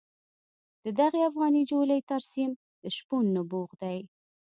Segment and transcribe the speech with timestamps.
[0.83, 2.51] د دغې افغاني جولې ترسیم
[2.81, 3.99] د شپون نبوغ دی.